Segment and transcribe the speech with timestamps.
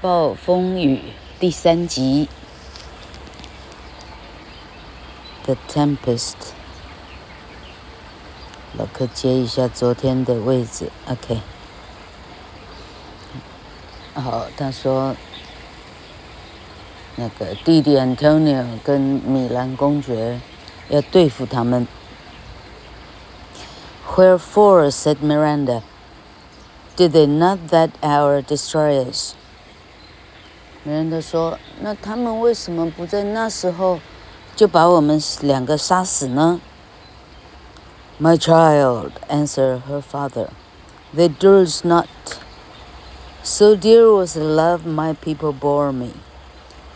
[0.00, 1.00] 暴风雨
[1.38, 2.28] 第三集，《
[5.44, 6.32] The Tempest》。
[8.76, 11.40] 老柯接一下昨天的位置，OK。
[14.14, 15.14] 好，他说，
[17.16, 20.40] 那个弟弟 Antonio 跟米兰公爵
[20.88, 21.86] 要对付他们。
[24.14, 25.82] Wherefore said Miranda,
[26.94, 29.34] Did they not that hour destroy us?
[30.86, 34.00] 米兰达说：“那他们为什么不在那时候
[34.56, 36.60] 就把我们两个杀死呢？”
[38.20, 40.50] My child, answered her father,
[41.14, 42.08] they durst not.
[43.42, 46.12] So dear was the love my people bore me.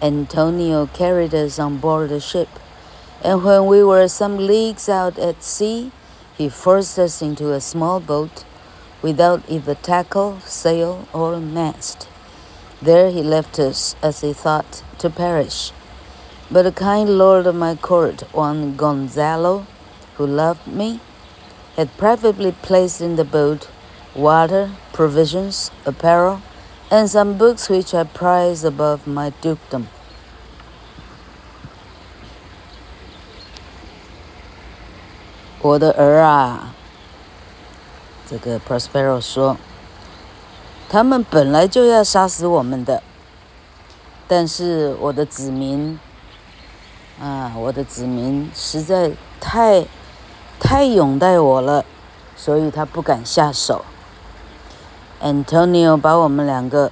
[0.01, 2.49] Antonio carried us on board the ship,
[3.25, 5.91] and when we were some leagues out at sea,
[6.37, 8.45] he forced us into a small boat,
[9.03, 12.09] without either tackle, sail, or mast.
[12.82, 15.72] There he left us, as he thought, to perish.
[16.50, 19.68] But a kind lord of my court, one Gonzalo,
[20.16, 21.00] who loved me,
[21.76, 23.70] had privately placed in the boat
[24.16, 26.42] water, provisions, apparel,
[26.90, 29.88] and some books which I prized above my dukedom.
[38.66, 39.71] Prospero 说。
[40.92, 43.02] 他们本来就要杀死我们的，
[44.28, 45.98] 但是我的子民，
[47.18, 49.86] 啊，我的子民实在太
[50.60, 51.86] 太拥戴我了，
[52.36, 53.86] 所以他不敢下手。
[55.24, 56.92] Antonio 把我们两个，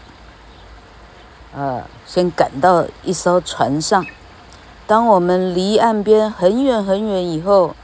[1.53, 4.05] 呃，先赶到一艘船上，
[4.87, 7.75] 当我们离岸边很远很远以后，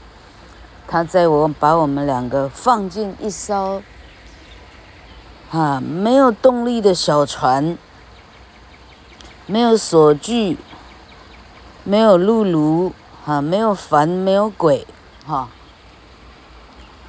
[0.88, 3.82] 他在我把我们两个放进一艘。
[5.56, 7.78] 啊，没有动力的小船，
[9.46, 10.58] 没有索具，
[11.86, 12.92] 没有辘轤，
[13.26, 14.86] 哈，没有帆，没有轨，
[15.26, 15.48] 哈，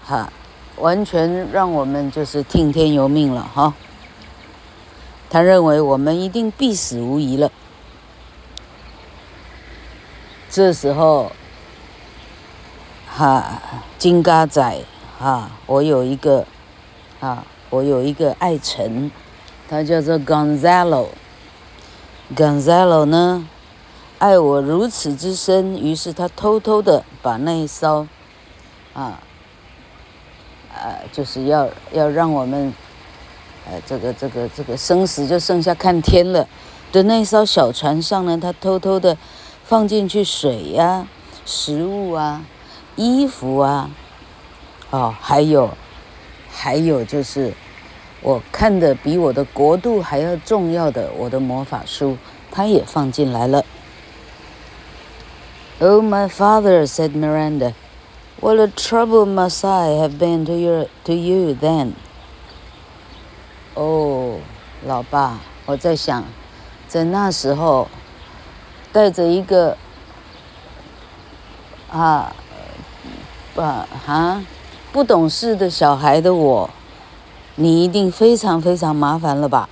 [0.04, 0.32] 哈，
[0.76, 3.74] 完全让我们就是听天由命了，哈。
[5.28, 7.50] 他认为我们一定必死无疑了。
[10.48, 11.32] 这时候，
[13.08, 13.60] 哈，
[13.98, 14.84] 金嘎仔，
[15.18, 16.46] 哈，我有一个，
[17.18, 17.44] 啊。
[17.70, 19.10] 我有一个爱臣，
[19.68, 21.08] 他叫做 Gonzalo。
[22.34, 23.46] Gonzalo 呢，
[24.18, 28.06] 爱我如此之深，于是他偷偷的把那一艘，
[28.94, 29.18] 啊，
[30.72, 32.72] 啊，就是要要让我们，
[33.68, 36.46] 呃，这个这个这个生死就剩下看天了
[36.92, 39.16] 的那艘小船上呢，他偷偷的
[39.64, 41.06] 放进去水呀、
[41.44, 42.44] 食物啊、
[42.94, 43.90] 衣服啊，
[44.90, 45.70] 哦，还有。
[46.58, 47.52] 还有就是，
[48.22, 52.16] 我看的比我的国度还要重要的我的魔法书，
[52.50, 53.62] 他也放进来了。
[55.78, 57.74] Oh, my father," said Miranda,
[58.40, 61.92] "what a trouble must I have been to you, to you then?"
[63.74, 64.38] 哦，
[64.86, 66.24] 老爸，我在想，
[66.88, 67.88] 在那时候，
[68.90, 69.76] 带着一个
[71.92, 72.34] 啊，
[73.54, 74.42] 把哈。
[74.95, 76.69] 不懂事的小孩的我，
[77.55, 79.69] 你一定非常非常麻烦了吧？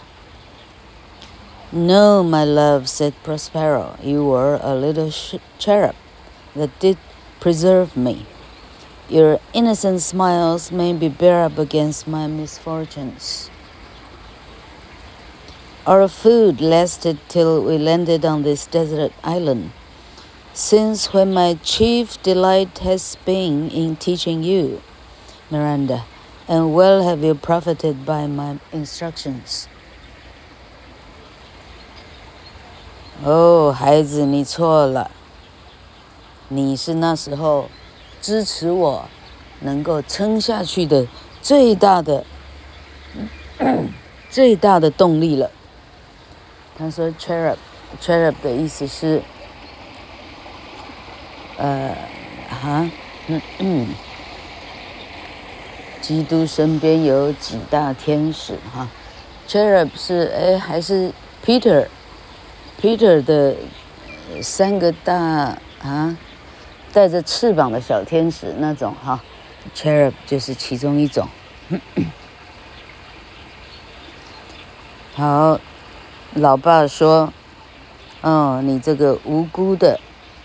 [1.72, 5.12] No, my love," said Prospero, "you were a little
[5.60, 5.94] cherub
[6.56, 6.98] that did
[7.40, 8.26] preserve me.
[9.08, 13.50] Your innocent smiles made me bear up against my misfortunes.
[15.86, 19.72] Our food lasted till we landed on this desert island.
[20.54, 24.82] Since when my chief delight has been in teaching you."
[25.54, 26.06] Miranda,
[26.48, 29.66] and well have you profited by my instructions.
[33.24, 35.12] 哦，孩子，你错了。
[36.48, 37.70] 你是那时候
[38.22, 39.10] 支持我
[39.60, 41.06] 能够撑下去的
[41.42, 42.26] 最大的、
[44.30, 45.52] 最大的动力了。
[46.78, 49.22] 他说 “cherub”，“cherub” 的意思是，
[51.58, 51.96] 呃，
[52.50, 52.90] 哈，
[53.28, 53.88] 嗯嗯。
[56.07, 58.87] 基督身边有几大天使哈
[59.49, 61.11] ，Cherub 是哎还是
[61.43, 63.57] Peter，Peter 的
[64.43, 66.15] 三个大啊
[66.93, 69.19] 带着翅膀的小天使那种哈
[69.75, 71.27] ，Cherub 就是其中一种。
[75.17, 75.59] 好，
[76.35, 77.33] 老爸说，
[78.21, 79.99] 哦，你这个无辜的，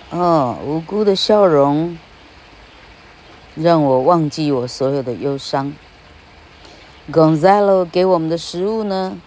[0.09, 1.97] 哦，无辜的笑容。
[3.61, 5.73] 让我忘记我所有的忧伤。
[7.11, 9.19] Gonzalo 给我们的食物呢，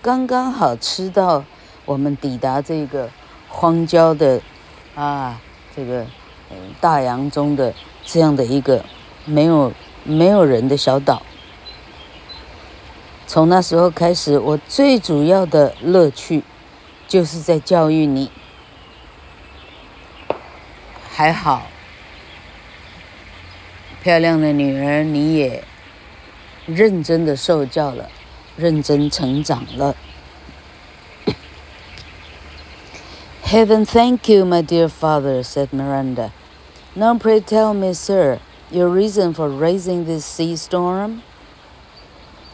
[0.00, 1.44] 刚刚好吃到
[1.84, 3.10] 我们抵达这个
[3.48, 4.40] 荒郊的
[4.94, 5.40] 啊，
[5.74, 6.06] 这个
[6.80, 8.84] 大洋中的这样的一个
[9.24, 9.72] 没有
[10.04, 11.22] 没有人的小岛。
[13.26, 16.44] 从那时候开始，我最主要的乐趣
[17.08, 18.30] 就是在教育你。
[21.12, 21.66] 还好，
[24.02, 25.62] 漂亮的女儿，你也
[26.66, 28.08] 认真的受教了，
[28.56, 29.94] 认真成长了。
[33.44, 36.30] Heaven thank you, my dear father," said Miranda.
[36.94, 38.38] "Now pray tell me, sir,
[38.70, 41.20] your reason for raising this sea storm?"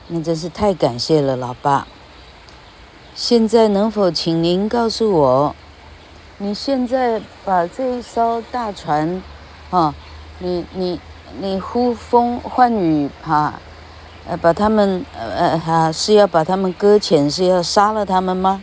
[0.09, 1.87] 那真是太感谢了，老爸。
[3.15, 5.57] 现在能否请您告诉我，
[6.39, 9.23] 你现在把这一艘大船，
[9.71, 9.95] 啊，
[10.39, 11.01] 你你
[11.40, 13.54] 你呼风唤雨哈，
[14.28, 18.62] 呃，把他们呃哈是要把他们搁浅，是要杀了他们吗？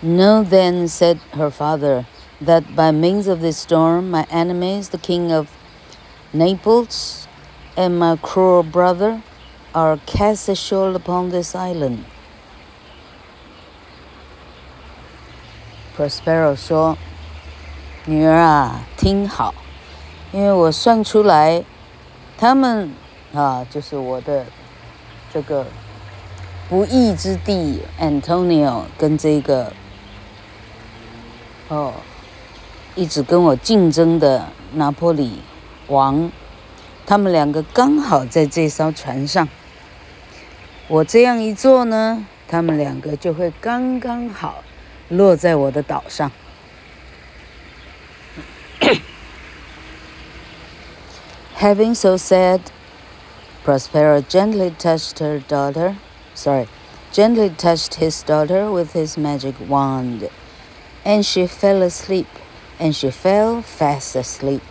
[0.00, 2.04] No, then said her father,
[2.44, 5.48] that by means of this storm, my enemies, the king of
[6.32, 7.24] Naples.
[7.80, 9.22] And my cruel brother
[9.72, 11.98] are cast ashore upon this island.
[15.96, 19.54] Prospero 说：“女儿啊，听好，
[20.33, 21.63] 因为我算出来，
[22.37, 22.91] 他们
[23.35, 24.43] 啊，就是我的
[25.31, 25.63] 这个
[26.67, 29.71] 不义之地，Antonio 跟这个
[31.67, 31.93] 哦，
[32.95, 35.39] 一直跟我竞争的拿破里
[35.87, 36.31] 王。”
[37.05, 39.47] 他们两个刚好在这艘船上，
[40.87, 44.63] 我这样一做呢，他们两个就会刚刚好
[45.09, 46.31] 落在我的岛上。
[51.63, 52.73] Having so said,
[53.63, 55.95] Prospero gently touched her daughter,
[56.35, 56.67] sorry,
[57.13, 60.27] gently touched his daughter with his magic wand,
[61.05, 62.27] and she fell asleep,
[62.79, 64.67] and she fell fast asleep.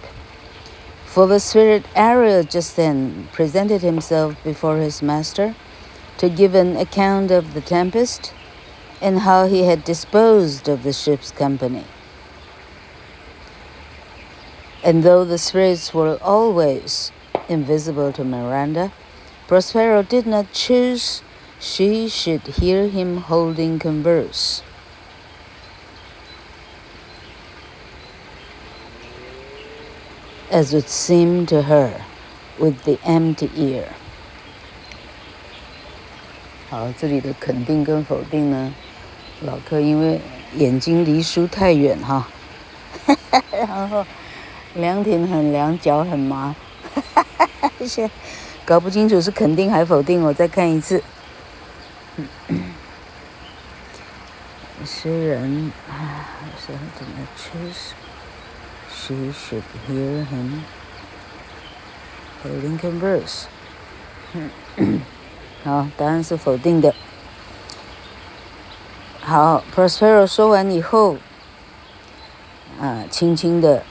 [1.06, 5.54] For the spirit Ariel just then presented himself before his master
[6.18, 8.34] to give an account of the tempest
[9.00, 11.86] and how he had disposed of the ship's company.
[14.83, 17.11] And though the spirits were always
[17.49, 18.91] invisible to Miranda,
[19.47, 21.21] Prospero did not choose
[21.59, 24.61] she should hear him holding converse.
[30.49, 32.05] As it seemed to her,
[32.57, 33.89] with the empty ear。
[36.69, 38.73] 好，这里的肯定跟否定呢，
[39.41, 40.19] 老柯因为
[40.55, 42.27] 眼睛离书太远哈，
[43.51, 44.05] 然后
[44.74, 46.54] 凉亭很凉，脚很麻，
[47.86, 48.10] 先
[48.64, 51.02] 搞不清楚是肯定还否定，我再看一次。
[54.84, 56.26] 虽然啊，
[56.58, 57.50] 是怎么去
[58.90, 60.62] ？She should hear him
[62.42, 63.44] holding converse。
[65.64, 66.94] 好，答案是否定的。
[69.20, 71.16] 好，Prospero 说完以后，
[72.80, 73.84] 啊，轻轻的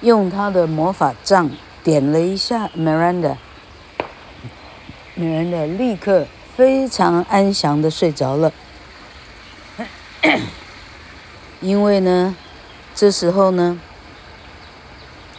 [0.00, 1.50] 用他的魔法杖
[1.82, 6.26] 点了一下 Miranda，Miranda 立刻
[6.56, 8.52] 非常安详的睡着了，
[11.60, 12.36] 因为呢。
[12.92, 13.80] 这时候呢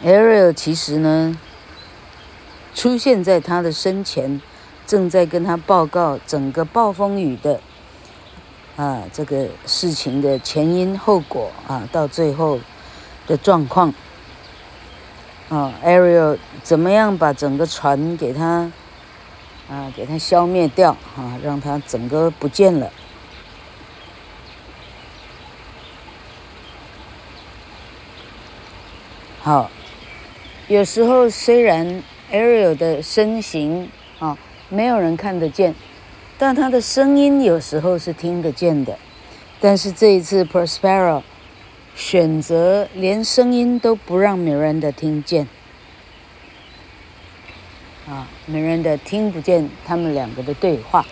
[0.02, 1.38] ，Ariel 其实呢
[2.74, 4.40] 出现在他的身前，
[4.84, 7.60] 正在跟他报告整个暴风雨的
[8.74, 12.58] 啊这个事情的前因后果啊，到最后
[13.28, 13.94] 的状况
[15.52, 18.72] 啊，Ariel 怎么样把整个船给他
[19.68, 22.90] 啊给他消灭掉啊，让他整个不见了。
[29.42, 29.70] 好，
[30.68, 33.90] 有时候虽然 Ariel 的身形
[34.20, 34.38] 啊
[34.70, 35.74] 没有人看得见，
[36.38, 38.96] 但他的声音有时候是听得见的。
[39.60, 41.22] 但是这一次 Prospero
[41.95, 45.47] 选择连声音都不让 Miranda 听见，
[48.07, 51.05] 啊，Miranda 听不见他们两个的对话。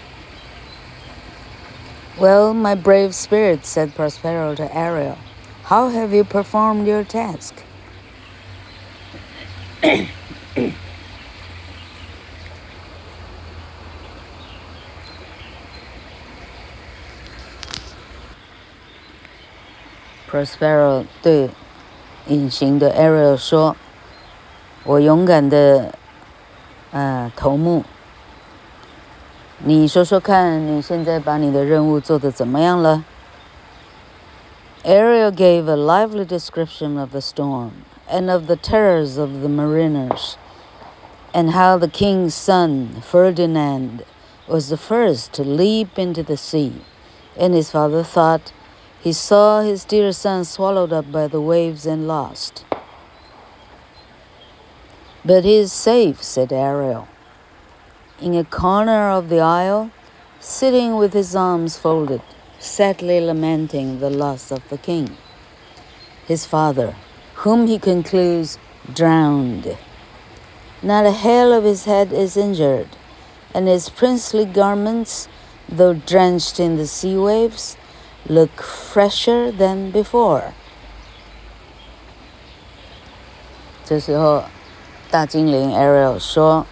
[2.17, 5.17] Well, my brave spirit said Prospero to Ariel,
[5.65, 7.55] how have you performed your task?
[20.29, 21.49] Prospero 对
[22.27, 25.93] 隐形的 Ariel 说：“我勇敢的，
[26.91, 27.83] 呃，头目，
[29.59, 33.03] 你说说看，你现在把你的任务做得怎么样了？
[34.83, 37.71] Ariel gave a lively description of the storm
[38.07, 40.35] and of the terrors of the mariners,
[41.33, 44.03] and how the king's son, Ferdinand,
[44.47, 46.73] was the first to leap into the sea,
[47.35, 48.51] and his father thought
[49.00, 52.64] he saw his dear son swallowed up by the waves and lost.
[55.24, 57.08] But he is safe, said Ariel
[58.20, 59.90] in a corner of the aisle,
[60.40, 62.20] sitting with his arms folded,
[62.58, 65.16] sadly lamenting the loss of the king,
[66.26, 66.94] his father,
[67.36, 68.58] whom he concludes
[68.92, 69.76] drowned.
[70.82, 72.88] Not a hair of his head is injured,
[73.54, 75.28] and his princely garments,
[75.68, 77.76] though drenched in the sea waves,
[78.28, 80.42] look fresher than before.
[83.84, 84.44] 这时候，
[85.10, 86.66] 大精灵 Ariel 说。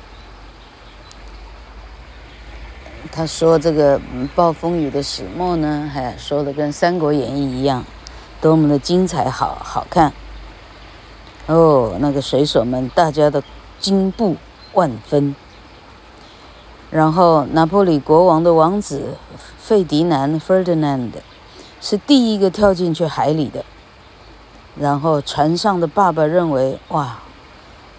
[3.11, 4.01] 他说：“这个
[4.37, 7.85] 暴风雨的始末呢，还说的跟《三国演义》一样，
[8.41, 10.13] 多么的精彩好好看。
[11.47, 13.43] 哦，那个水手们大家的
[13.81, 14.37] 惊怖
[14.75, 15.35] 万分。
[16.91, 19.17] 然后，拿破里国王的王子
[19.59, 21.13] 费迪南 （Ferdinand）
[21.81, 23.65] 是第一个跳进去海里的。
[24.79, 27.19] 然后，船上的爸爸认为：哇，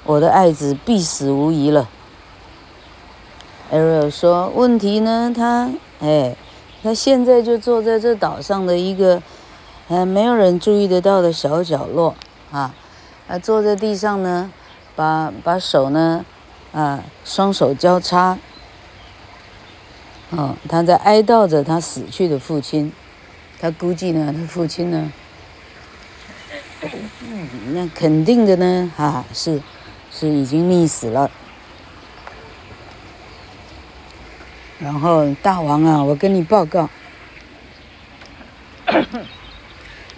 [0.05, 1.89] 我的爱子必死无疑了。”
[3.71, 5.31] Ariel 说：“问题呢？
[5.35, 5.69] 他，
[5.99, 6.35] 哎，
[6.81, 9.21] 他现在就坐在这岛上的一个，
[9.89, 12.15] 呃，没有人注意得到的小角落，
[12.51, 12.73] 啊，
[13.27, 14.51] 啊，坐在地上呢，
[14.95, 16.25] 把把手呢，
[16.71, 18.39] 啊，双手交叉，
[20.31, 22.91] 哦，他在哀悼着他死去的父亲，
[23.59, 25.11] 他估计呢，他父亲呢，
[27.73, 29.61] 那肯定的呢，啊，是，
[30.11, 31.29] 是已经溺死了。”
[34.79, 36.89] 然后大王啊，我跟你报告，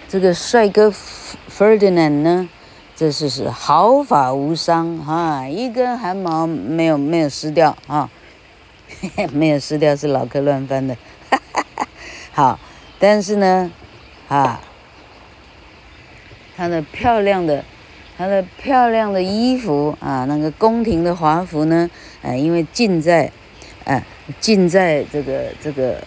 [0.07, 0.93] 这个帅哥
[1.49, 2.47] Ferdinand 呢，
[2.95, 8.07] 这是是毫发无伤哈，一根汗毛没有没有湿掉啊，
[9.33, 10.95] 没有湿 掉是老客乱翻的，
[11.31, 11.87] 哈哈哈，
[12.31, 12.59] 好，
[13.01, 13.69] 但是呢，
[14.29, 14.61] 啊，
[16.55, 17.65] 他的漂亮的，
[18.17, 21.89] 他的漂亮的衣服啊，那个宫廷的华服呢，
[22.21, 23.29] 呃，因为浸在。
[23.83, 24.03] 哎，
[24.39, 25.97] 浸在这个这个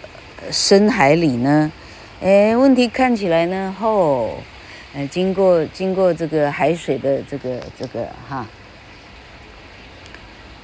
[0.49, 1.73] 深海里呢，
[2.23, 4.37] 哎，问题看起来呢，哦，
[4.95, 8.47] 哎，经过经过这个海水的这个这个哈，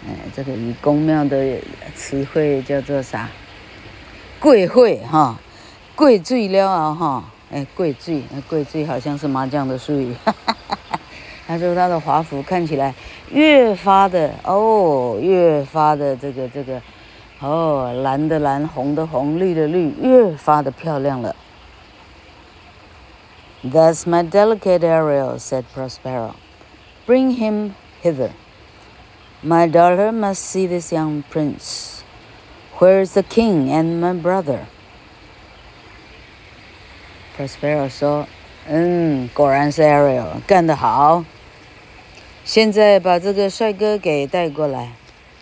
[0.06, 1.58] 哎，这个以宫庙的
[1.96, 3.28] 词汇叫做啥？
[4.38, 5.36] 贵会哈，
[6.00, 10.14] 贵最了啊哈，哎，贵最，贵最好像是麻将的术语。
[10.24, 10.56] 哈哈
[10.88, 11.00] 哈，
[11.46, 12.94] 他说他的华服看起来
[13.30, 16.80] 越发的哦，越发的这个这个。
[17.40, 21.36] 哦，蓝的蓝，红的红，绿的绿，越发的漂亮了。
[23.62, 26.32] That's my delicate Ariel, said Prospero.
[27.06, 28.30] Bring him hither.
[29.42, 32.00] My daughter must see this young prince.
[32.78, 34.60] Where is the king and my brother?
[37.39, 41.23] Prospero 说：“嗯，果然是 Ariel，干得好。
[42.43, 44.91] 现在把这个帅哥给带过来，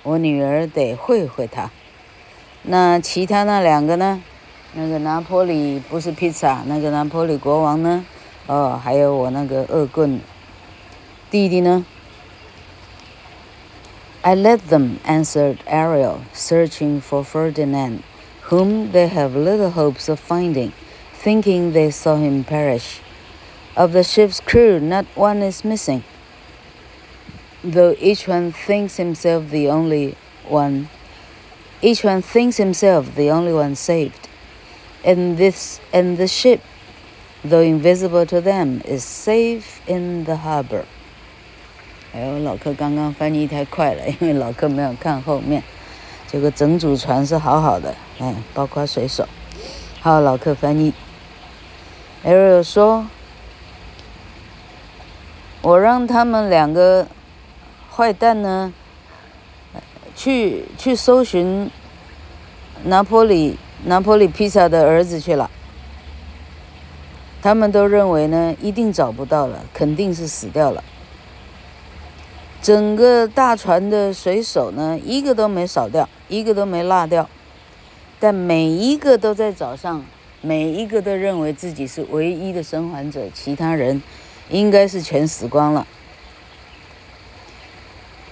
[0.03, 1.69] 我女儿得会会他。”
[2.63, 4.21] 那其他那两个呢？
[4.73, 8.05] 那个拿坡里不是披萨，那个拿坡里国王呢？
[8.47, 10.19] 哦，还有我那个恶棍
[11.29, 11.85] 弟弟呢？
[14.21, 17.99] I let them, answered Ariel, searching for Ferdinand,
[18.49, 20.71] whom they have little hopes of finding,
[21.17, 22.99] thinking they saw him perish.
[23.75, 26.03] Of the ship's crew, not one is missing,
[27.63, 30.15] though each one thinks himself the only
[30.47, 30.89] one
[31.81, 34.27] each one thinks himself the only one saved.
[35.03, 36.61] And this and the ship,
[37.43, 40.85] though invisible to them, is safe in the harbor.
[42.13, 45.63] 哎呦，老客刚刚翻译太快了，因为老客没有看后面。
[46.31, 49.27] 这个整组船是好好的，哎，包括水手。
[49.99, 50.93] 好，老客翻译。
[52.24, 53.06] Ariel 说
[55.62, 57.06] ：“我让他们两个
[57.94, 58.72] 坏蛋呢。”
[60.16, 61.70] 去去搜寻
[62.82, 65.48] 拿坡里拿坡里披萨的儿子去了。
[67.40, 70.82] 他们都认为呢，一定找不到了，肯定是死掉了。
[72.60, 77.30] 整个大船的水手呢，一个都没少掉，一个都没落掉，
[78.18, 80.04] 但每一个都在早上，
[80.40, 84.02] 每一个都认为自己是唯一的生还者，其他人
[84.48, 85.86] 应该是全死光了。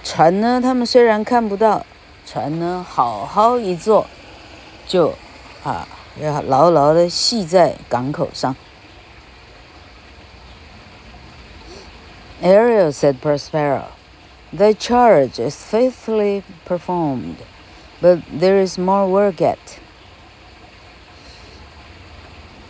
[0.03, 0.61] 船呢？
[0.61, 1.85] 他们虽然看不到，
[2.25, 4.07] 船呢好好一坐，
[4.87, 5.13] 就
[5.63, 5.85] 啊
[6.21, 8.55] 要牢牢的系在港口上。
[12.41, 13.85] Ariel said, Prospero,
[14.55, 17.35] "The charge is faithfully performed,
[18.01, 19.57] but there is more work yet.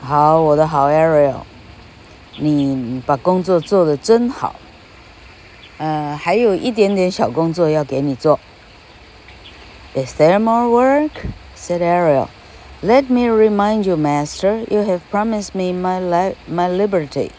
[0.06, 1.42] 好，我的好 Ariel，
[2.38, 4.56] 你把工作做得真好。
[5.78, 8.38] 呃，还有一点点小工作要给你做。
[9.94, 11.10] Is there more work?
[11.56, 12.28] said Ariel.
[12.82, 17.30] Let me remind you, master, you have promised me my li my liberty.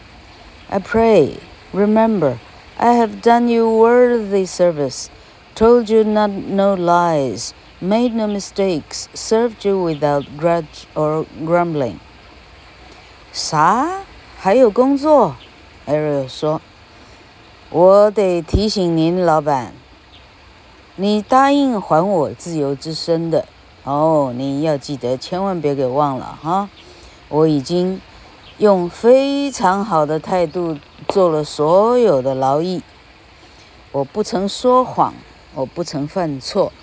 [0.70, 1.38] I pray.
[1.72, 2.38] Remember,
[2.78, 5.10] I have done you worthy service,
[5.54, 12.00] told you not no lies, made no mistakes, served you without grudge or grumbling.
[13.31, 14.01] 啥？
[14.37, 15.35] 还有工作
[15.87, 16.61] ？Ariel 说
[17.69, 19.73] ：“我得提醒您，老板，
[20.95, 23.45] 你答应还我自由之身的
[23.83, 26.69] 哦，你要记得，千万别给忘了哈。
[27.27, 28.01] 我已经。”
[28.59, 32.83] 用非常好的态度做了所有的劳役，
[33.93, 35.13] 我不曾说谎，
[35.55, 36.73] 我不曾犯错，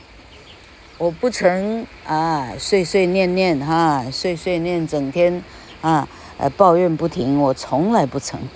[0.96, 5.44] 我不曾啊碎碎念念哈，碎碎念整天
[5.82, 8.49] 啊 呃抱怨不停，我从来不曾。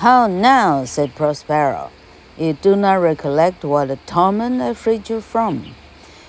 [0.00, 1.88] How now, said Prospero,
[2.36, 5.74] you do not recollect what a torment I freed you from?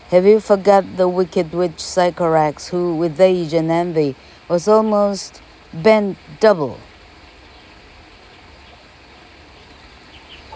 [0.09, 4.15] Have you forgot the wicked witch Sycorax, who with age and envy
[4.47, 5.41] was almost
[5.73, 6.77] bent double.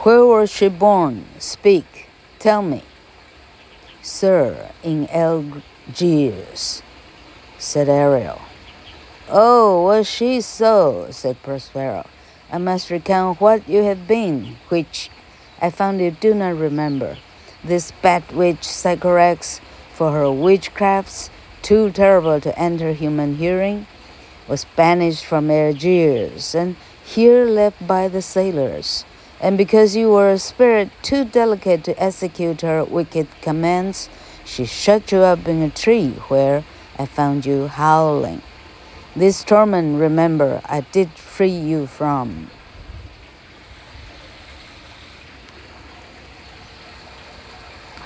[0.04, 1.26] Where was she born?
[1.38, 2.08] Speak,
[2.40, 2.84] tell me.
[4.02, 6.82] Sir, in Algiers,
[7.60, 8.42] said Ariel.
[9.29, 11.09] Oh, was she so?
[11.11, 12.07] said Prospero.
[12.53, 15.11] I must recount what you have been, which
[15.61, 17.19] I found you do not remember.
[17.65, 19.61] This bad witch Sycorax,
[19.93, 21.31] for her witchcrafts,
[21.61, 23.89] too terrible to enter human hearing,
[24.47, 29.05] was banished from Algiers and here left by the sailors.
[29.41, 34.09] And because you were a spirit too delicate to execute her wicked commands,
[34.45, 36.63] she shut you up in a tree where
[36.97, 38.43] I found you howling.
[39.19, 42.49] This torment, remember, I did free you from.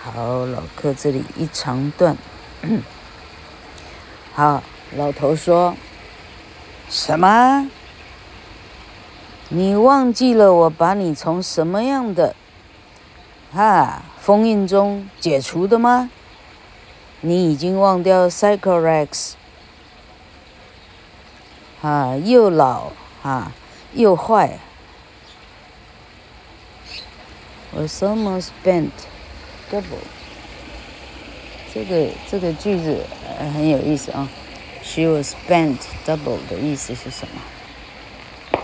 [0.05, 2.17] 好，老客这里一长段。
[4.35, 4.63] 好，
[4.97, 5.75] 老头说
[6.89, 7.69] ：“什么？
[9.49, 12.37] 你忘记了我把你从什么样的
[13.53, 16.09] 哈封印中解除的吗？
[17.21, 19.33] 你已经忘掉 Sycorax
[21.83, 23.53] 啊，又老啊，
[23.95, 24.59] 又坏。
[27.73, 28.91] Was almost bent
[29.71, 30.05] double。”
[31.73, 33.07] 这个这个句子
[33.55, 34.29] 很有意思啊。
[34.83, 38.61] She was bent double 的意思是什么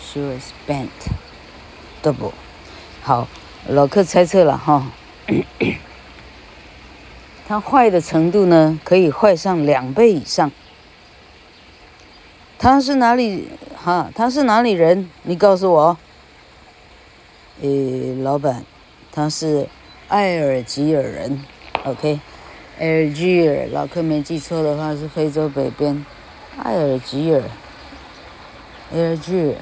[0.00, 0.88] ？She was bent
[2.02, 2.32] double。
[3.02, 3.28] 好，
[3.68, 4.90] 老客猜测了哈。
[7.46, 10.50] 它坏的程度呢，可以坏上两倍以上。
[12.62, 13.48] 他是哪里？
[13.74, 15.08] 哈，他是哪里人？
[15.22, 15.96] 你告诉我。
[17.62, 18.66] 诶，老板，
[19.10, 19.66] 他是
[20.08, 21.42] 埃尔吉尔人。
[21.84, 22.20] OK，
[22.78, 26.04] 埃尔吉尔，老客没记错的话是非洲北边，
[26.62, 27.42] 埃尔吉尔，
[28.92, 29.54] 埃尔吉尔，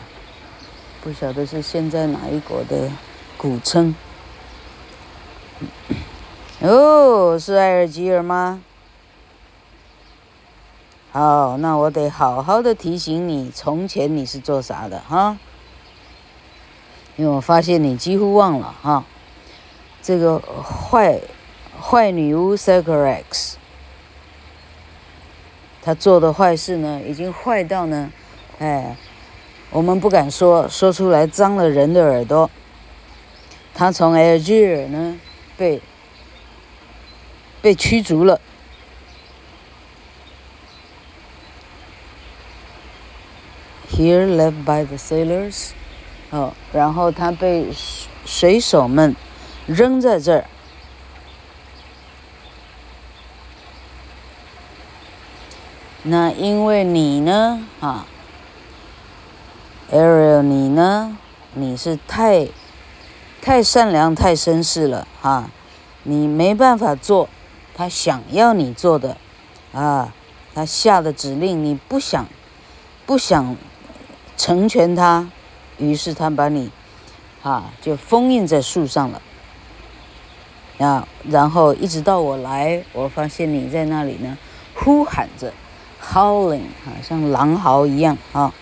[1.01, 2.91] 不晓得是现在哪一国的
[3.37, 3.95] 古称。
[6.63, 8.61] 哦，是埃尔吉尔吗？
[11.19, 15.37] 好，那我得好好的提醒你，从前你是做啥的哈？
[17.17, 19.05] 因为我发现你几乎忘了哈，
[20.01, 21.21] 这个坏。
[21.81, 23.55] 坏女巫 Sycorax，
[25.83, 28.13] 她做的坏事呢，已经坏到呢，
[28.59, 28.97] 哎，
[29.71, 32.49] 我们不敢说，说出来脏了人的耳朵。
[33.75, 35.19] 她从 Alger 呢，
[35.57, 35.81] 被
[37.61, 38.41] 被驱逐了。
[43.91, 45.71] Here left by the sailors，
[46.31, 47.69] 哦，然后他被
[48.25, 49.17] 水手们
[49.67, 50.45] 扔在这儿。
[56.03, 58.07] 那因为你呢，啊
[59.91, 61.19] ，Ariel，你呢，
[61.55, 62.49] 你是太
[63.43, 65.51] 太善良、太绅士了，啊，
[66.05, 67.29] 你没办法做
[67.75, 69.17] 他想要你做的，
[69.73, 70.13] 啊，
[70.55, 72.27] 他下的指令你不想
[73.05, 73.57] 不想
[74.39, 75.29] 成全他，
[75.77, 76.71] 于是他把你，
[77.43, 79.21] 啊，就封印在树上了。
[80.79, 84.39] 啊，然后一直到我来，我发现你在那里呢，
[84.77, 85.53] 呼喊着
[86.01, 88.55] ，howling 啊，像狼嚎一样啊，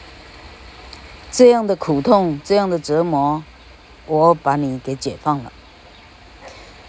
[1.31, 3.45] 这样的苦痛，这样的折磨，
[4.07, 5.53] 我把你给解放了。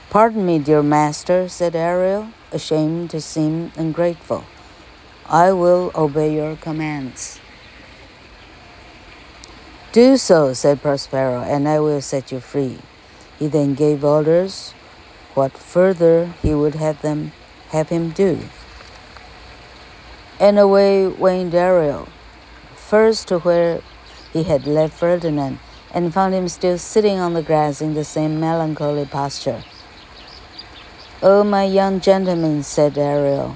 [0.10, 4.44] Pardon me, dear master," said Ariel, ashamed to seem ungrateful.
[5.28, 7.36] "I will obey your commands."
[9.98, 12.78] "Do so," said Prospero, "and I will set you free."
[13.40, 14.76] He then gave orders
[15.34, 17.32] what further he would have them
[17.70, 18.38] have him do.
[20.40, 22.10] And away went Ariel,
[22.76, 23.82] first to where
[24.34, 25.58] he had left Ferdinand,
[25.92, 29.64] and found him still sitting on the grass in the same melancholy posture.
[31.24, 33.56] Oh, my young gentleman, said Ariel,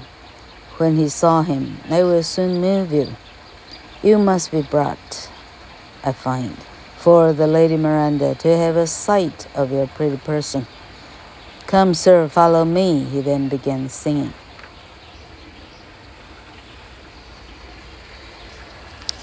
[0.78, 3.14] when he saw him, I will soon move you.
[4.02, 5.30] You must be brought,
[6.03, 6.51] I find,
[6.97, 10.65] for the Lady Miranda to have a sight of your pretty person.
[11.65, 14.31] Come, sir, follow me, he then began singing.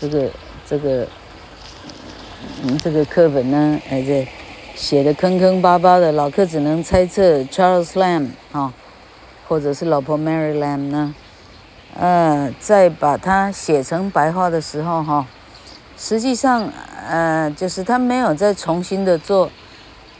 [0.00, 0.30] 这个
[0.66, 1.08] 这个
[2.62, 4.26] 嗯，这个课本呢，还在。
[4.76, 8.74] 写的坑坑巴巴的，老客只能猜测 Charles Lamb 啊，
[9.46, 11.14] 或者是老婆 Mary Lamb 呢，
[11.96, 15.24] 呃，在把它写成白话的时候哈，
[16.01, 16.71] 实际上
[17.07, 19.51] 呃，就是他没有再重新的做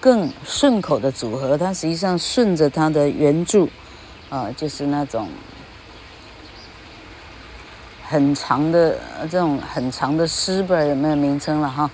[0.02, 3.66] 更顺口的组合，他实际上顺着他的原著
[4.30, 5.30] 啊，就是那种
[8.04, 9.00] 很长的
[9.32, 11.90] 这种很长的诗，不知道有没有名称了哈。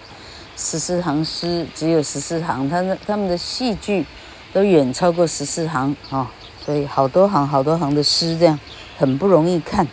[0.57, 4.03] 十四行诗只有十四行，他的他们的戏剧
[4.51, 6.31] 都远超过十四行啊、
[6.65, 8.59] 所以好多行好多行的诗这样
[8.97, 9.85] 很不容易看。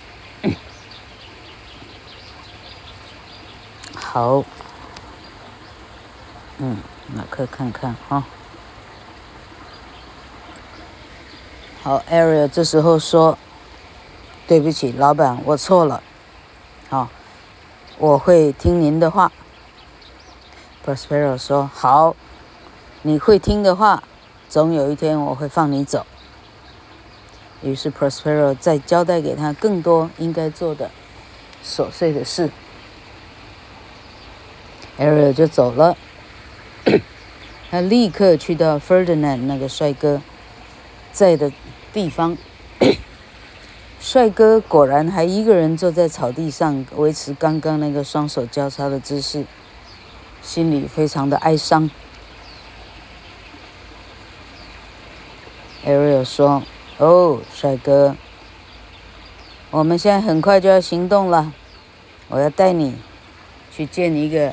[4.13, 4.45] 好，
[6.59, 6.77] 嗯，
[7.17, 8.23] 马克看看哈、
[11.83, 13.39] 好，Ariel 这时候说
[14.47, 16.03] ：“对不起，老板，我错了。
[16.91, 17.09] 好、
[17.97, 19.33] 我会听您的话。”
[20.85, 22.15] Prospero 说：“好，
[23.01, 24.05] 你会听的话，
[24.47, 26.05] 总有一天我会放你走。”
[27.65, 30.91] 于是 Prospero 再交代给他更多应该做的
[31.65, 32.51] 琐碎的事。
[35.03, 35.97] Ariel 就走了，
[37.73, 40.23] 他立刻去到 Ferdinand 那个帅哥
[41.11, 41.51] 在的
[41.93, 42.39] 地方。
[43.99, 49.45] 帅哥果然还一个人坐在草地上，维持刚刚那个双手交叉的姿势。
[50.41, 51.91] 心里非常的哀伤。
[55.85, 56.63] Ariel 说
[56.99, 58.17] ：“哦，帅哥，
[59.71, 61.53] 我们现在很快就要行动了，
[62.29, 62.97] 我要带你
[63.73, 64.53] 去见一个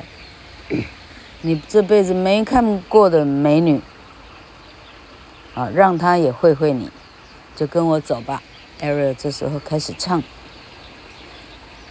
[1.41, 3.81] 你这辈子没看过的美女，
[5.53, 6.89] 啊，让她也会会你，
[7.55, 8.41] 就跟我走吧。”
[8.81, 10.23] Ariel 这时候开始唱。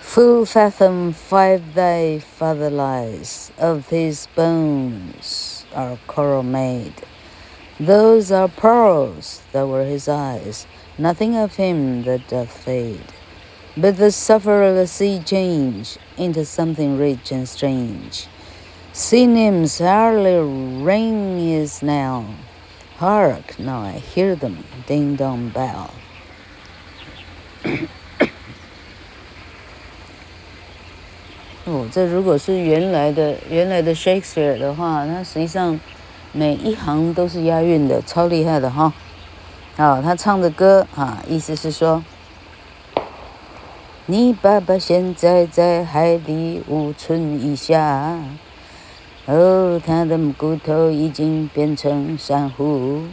[0.02, 6.92] Full fathom five thy father lies, of his bones are coral made.
[7.80, 13.00] Those are pearls that were his eyes, nothing of him that doth fade.
[13.76, 18.28] But the sufferer the sea change into something rich and strange.
[18.91, 20.39] Sea nymphs hardly
[20.83, 22.25] ring is now.
[22.97, 25.91] Hark, now I hear them ding dong bell.
[31.65, 35.79] 哦，这如果是原来的原来的 Shakespeare 的话，那实际上
[36.33, 38.91] 每一行都是押韵的，超厉害的哈。
[39.77, 42.03] 好，他唱的歌啊，意思是说，
[44.07, 48.19] 你爸爸现在在海底五寸以下，
[49.31, 53.03] 哦，他的骨头已经变成珊瑚，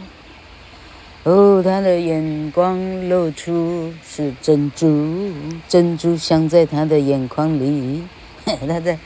[1.21, 5.31] 哦，他的眼光露出是珍珠，
[5.69, 8.03] 珍珠镶在他的眼眶里。
[8.67, 8.97] 他在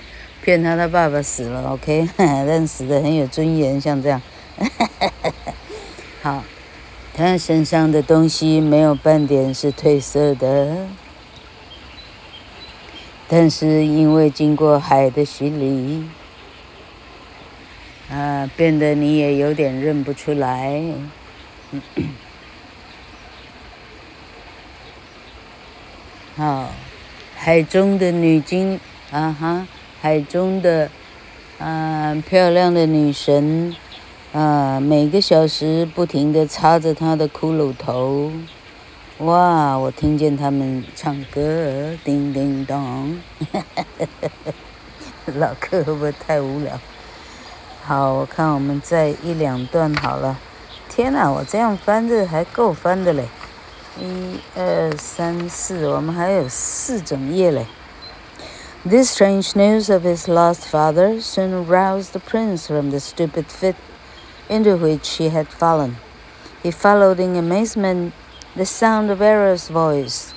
[0.41, 4.21] 骗他，他爸爸死了，OK， 但死的很有尊严，像这样。
[6.23, 6.41] 好，
[7.13, 10.87] 他身上的东西没有半点是褪色的，
[13.27, 16.05] 但是因为经过海的洗礼，
[18.11, 20.83] 啊，变得你也有点认不出来。
[26.35, 26.69] 好，
[27.35, 28.79] 海中的女精。
[29.11, 29.67] 啊哈，
[30.01, 30.89] 海中的
[31.59, 33.75] 啊漂亮的女神
[34.31, 38.31] 啊，每个小时不停地擦着她的骷髅头。
[39.17, 43.19] 哇，我听见他们唱歌，叮叮当。
[45.35, 46.79] 老客会不会太无聊？
[47.84, 50.38] 好，我看我们再一两段好了。
[50.88, 53.28] 天哪，我这样翻的还够翻的嘞！
[53.98, 57.66] 一二三四，我们还有四整页嘞。
[58.84, 63.74] This strange news of his lost father soon roused the prince from the stupid fit
[64.48, 65.96] into which he had fallen.
[66.62, 68.12] He followed in amazement
[68.54, 70.32] the sound of Ariel's voice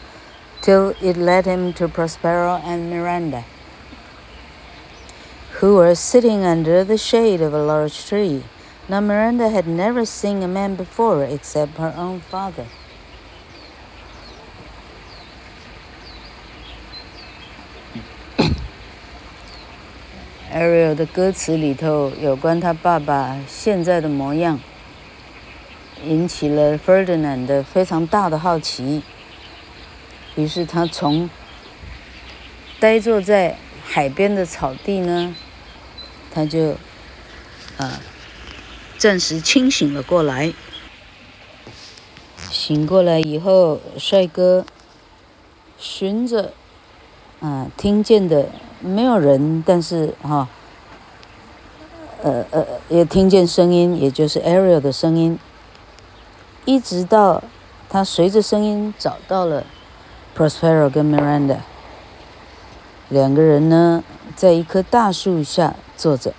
[0.62, 3.44] till it led him to Prospero and Miranda,
[5.60, 8.44] who were sitting under the shade of a large tree.
[8.88, 12.66] Now Miranda had never seen a man before except her own father.
[20.52, 24.60] Ariel 的歌词里头有关他爸爸现在的模样，
[26.04, 29.04] 引起了 Ferdinand 的非常大的好奇。
[30.36, 31.30] 于是他从
[32.80, 35.36] 呆坐在海边的草地呢，
[36.35, 36.73] 他就
[37.79, 38.01] 啊
[38.99, 40.53] 暂时清醒了过来。
[42.51, 44.65] 醒过来以后，帅哥
[45.79, 46.53] 循着
[47.41, 48.49] 啊听见的。
[48.81, 50.47] 没有人，但是哈、
[52.23, 55.39] 呃呃，也听见声音，也就是 Ariel 的声音，
[56.67, 57.43] 一直到
[57.89, 59.65] 他随着声音找到了
[60.37, 61.61] Prospero 跟 Miranda，
[63.09, 64.05] 两个人呢，
[64.36, 66.34] 在一棵大树下坐着。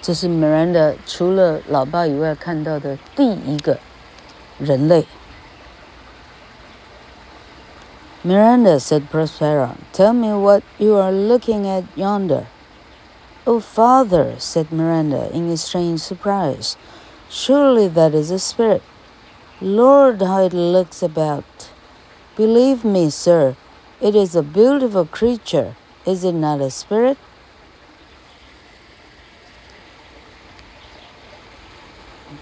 [0.00, 3.78] 这是 Miranda 除了老爸以外看到的第一个
[4.58, 5.06] 人类。
[8.24, 12.46] Miranda, said Prospero, tell me what you are looking at yonder.
[13.46, 16.76] Oh, father, said Miranda in strange surprise,
[17.30, 18.82] surely that is a spirit.
[19.60, 21.70] Lord, how it looks about.
[22.36, 23.56] Believe me, sir,
[24.02, 25.74] it is a beautiful creature.
[26.04, 27.16] Is it not a spirit?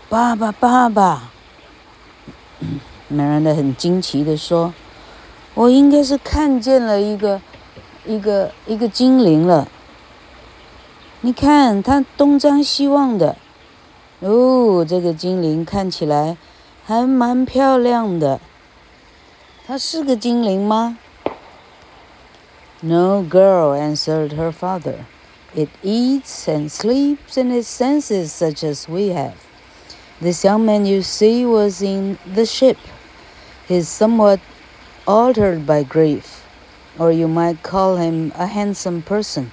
[0.08, 1.30] 爸爸，爸爸，
[3.10, 4.72] Miranda 很惊奇地说。
[5.54, 7.40] 我应该是看见了一个，
[8.04, 9.66] 一个一个精灵了。
[11.22, 13.36] 你看，它东张西望的。
[14.20, 16.36] 哦，这个精灵看起来
[16.84, 18.38] 还蛮漂亮的。
[19.66, 20.98] 它是个精灵吗
[22.82, 25.06] ？No, girl, answered her father.
[25.54, 29.46] It eats and sleeps and has senses such as we have.
[30.20, 32.76] This young man you see was in the ship.
[33.66, 34.40] He's somewhat
[35.06, 36.44] altered by grief,
[36.98, 39.50] or you might call him a handsome person.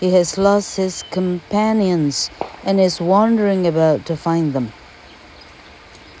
[0.00, 2.30] He has lost his companions
[2.64, 4.72] and is wandering about to find them.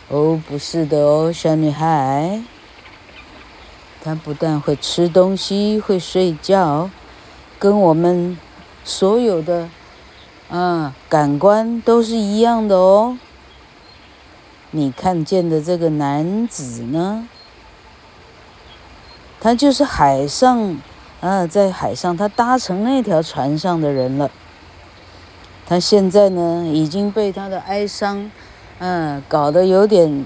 [0.08, 2.42] 哦，不是的哦，小女孩。
[4.07, 6.89] 她不但会吃东西，会睡觉，
[7.59, 8.37] 跟我们
[8.85, 9.67] 所有的
[10.49, 13.17] 啊感官都是一样的哦。
[14.71, 17.27] 你看见的这个男子呢？
[19.41, 20.77] 他就是海上，
[21.19, 24.31] 啊，在海上，他搭乘那条船上的人了。
[25.65, 28.31] 他现在呢，已经被他的哀伤，
[28.79, 30.25] 嗯、搞得有点，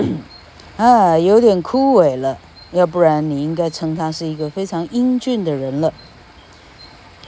[0.78, 2.38] 啊，有点枯萎了。
[2.72, 5.92] 要不然，你应该称他是一个非常英俊的人了。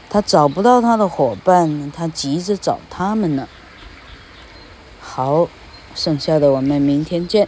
[0.09, 3.47] 他找不到他的伙伴，他急着找他们呢。
[5.01, 5.49] 好，
[5.95, 7.47] 剩下的我们明天见。